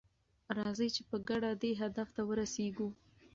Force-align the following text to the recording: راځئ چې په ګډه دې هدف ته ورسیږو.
راځئ 0.57 0.89
چې 0.95 1.01
په 1.09 1.17
ګډه 1.29 1.51
دې 1.61 1.71
هدف 1.81 2.07
ته 2.15 2.21
ورسیږو. 2.29 2.89